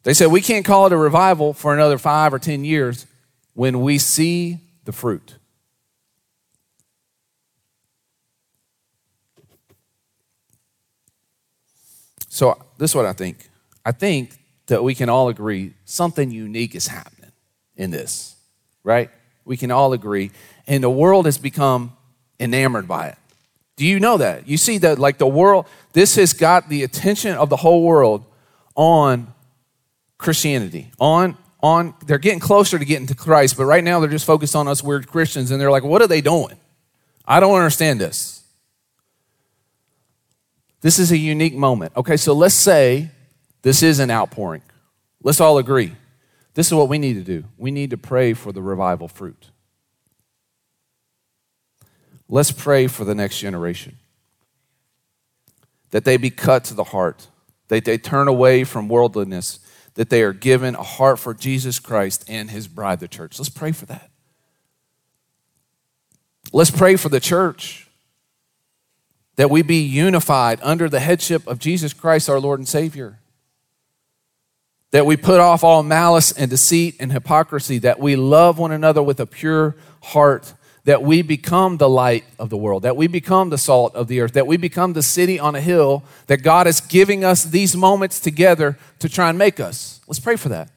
[0.01, 3.05] They said, we can't call it a revival for another five or 10 years
[3.53, 5.35] when we see the fruit.
[12.33, 13.49] So, this is what I think.
[13.85, 17.33] I think that we can all agree something unique is happening
[17.75, 18.37] in this,
[18.85, 19.09] right?
[19.43, 20.31] We can all agree.
[20.65, 21.91] And the world has become
[22.39, 23.17] enamored by it.
[23.75, 24.47] Do you know that?
[24.47, 28.23] You see that, like the world, this has got the attention of the whole world
[28.75, 29.33] on
[30.17, 34.25] Christianity, on on they're getting closer to getting to Christ, but right now they're just
[34.25, 36.55] focused on us weird Christians and they're like, what are they doing?
[37.25, 38.40] I don't understand this.
[40.81, 41.93] This is a unique moment.
[41.95, 43.11] Okay, so let's say
[43.61, 44.63] this is an outpouring.
[45.23, 45.95] Let's all agree.
[46.53, 47.45] This is what we need to do.
[47.57, 49.51] We need to pray for the revival fruit.
[52.27, 53.97] Let's pray for the next generation.
[55.91, 57.27] That they be cut to the heart,
[57.67, 59.59] that they turn away from worldliness,
[59.95, 63.37] that they are given a heart for Jesus Christ and his bride, the church.
[63.37, 64.09] Let's pray for that.
[66.53, 67.80] Let's pray for the church
[69.41, 73.17] that we be unified under the headship of Jesus Christ, our Lord and Savior.
[74.91, 79.01] That we put off all malice and deceit and hypocrisy, that we love one another
[79.01, 83.49] with a pure heart, that we become the light of the world, that we become
[83.49, 86.67] the salt of the earth, that we become the city on a hill, that God
[86.67, 90.01] is giving us these moments together to try and make us.
[90.05, 90.69] Let's pray for that.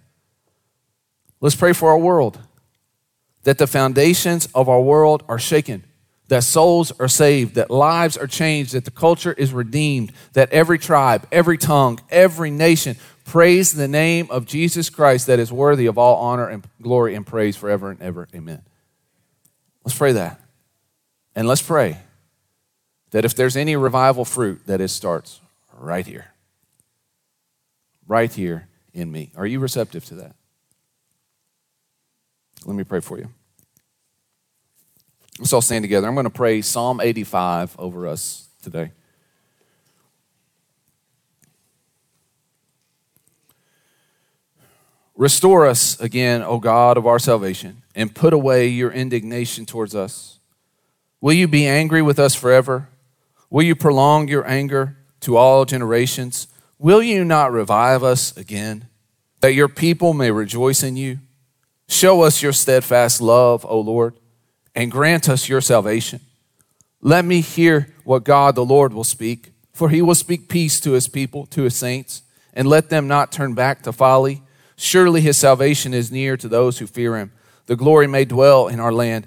[1.42, 2.38] Let's pray for our world,
[3.42, 5.84] that the foundations of our world are shaken
[6.28, 10.78] that souls are saved, that lives are changed, that the culture is redeemed, that every
[10.78, 15.98] tribe, every tongue, every nation praise the name of Jesus Christ that is worthy of
[15.98, 18.28] all honor and glory and praise forever and ever.
[18.34, 18.62] Amen.
[19.84, 20.40] Let's pray that.
[21.34, 21.98] And let's pray
[23.10, 25.40] that if there's any revival fruit, that it starts
[25.78, 26.26] right here.
[28.06, 29.32] Right here in me.
[29.36, 30.34] Are you receptive to that?
[32.64, 33.28] Let me pray for you.
[35.38, 36.06] Let's all stand together.
[36.06, 38.92] I'm going to pray Psalm 85 over us today.
[45.16, 50.38] Restore us again, O God of our salvation, and put away your indignation towards us.
[51.20, 52.88] Will you be angry with us forever?
[53.50, 56.48] Will you prolong your anger to all generations?
[56.78, 58.88] Will you not revive us again,
[59.40, 61.20] that your people may rejoice in you?
[61.88, 64.14] Show us your steadfast love, O Lord
[64.74, 66.20] and grant us your salvation.
[67.00, 70.92] Let me hear what God the Lord will speak, for he will speak peace to
[70.92, 72.22] his people, to his saints,
[72.52, 74.42] and let them not turn back to folly.
[74.76, 77.32] Surely his salvation is near to those who fear him.
[77.66, 79.26] The glory may dwell in our land.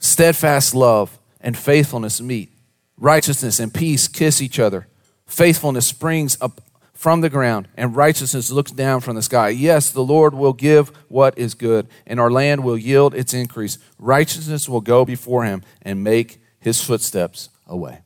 [0.00, 2.50] Steadfast love and faithfulness meet.
[2.96, 4.86] Righteousness and peace kiss each other.
[5.26, 6.60] Faithfulness springs up
[6.98, 9.50] from the ground, and righteousness looks down from the sky.
[9.50, 13.78] Yes, the Lord will give what is good, and our land will yield its increase.
[14.00, 18.00] Righteousness will go before him and make his footsteps a way.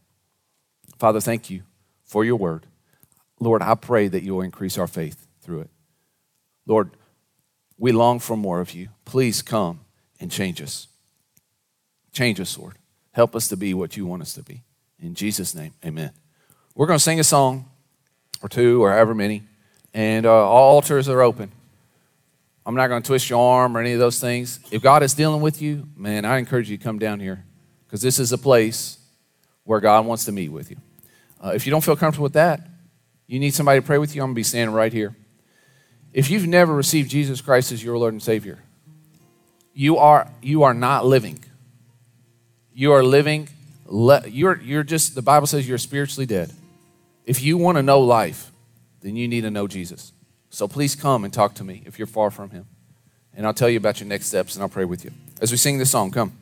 [0.99, 1.63] Father, thank you
[2.05, 2.67] for your word.
[3.41, 5.71] Lord, I pray that you will increase our faith through it.
[6.67, 6.91] Lord,
[7.79, 8.91] we long for more of you.
[9.07, 9.81] Please come
[10.21, 10.87] and change us.
[12.13, 12.75] Change us, Lord.
[13.13, 14.65] Help us to be what you want us to be.
[15.01, 16.11] In Jesus' name, amen.
[16.75, 17.71] We're going to sing a song
[18.43, 19.43] or two or however many,
[19.95, 21.51] and uh, all altars are open.
[22.65, 24.61] I'm not going to twist your arm or any of those things.
[24.71, 27.45] If God is dealing with you, man, I encourage you to come down here
[27.87, 28.99] because this is a place
[29.65, 30.77] where God wants to meet with you.
[31.45, 32.69] Uh, if you don't feel comfortable with that,
[33.27, 35.17] you need somebody to pray with you, I'm going to be standing right here.
[36.13, 38.63] If you've never received Jesus Christ as your Lord and Savior,
[39.75, 41.43] you are, you are not living.
[42.75, 43.49] You are living,
[43.91, 46.53] you're, you're just, the Bible says you're spiritually dead.
[47.25, 48.51] If you want to know life,
[49.01, 50.13] then you need to know Jesus.
[50.51, 52.67] So please come and talk to me if you're far from him.
[53.35, 55.13] And I'll tell you about your next steps and I'll pray with you.
[55.41, 56.42] As we sing this song, come.